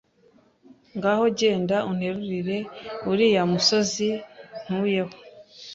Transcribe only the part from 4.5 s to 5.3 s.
ntuyeho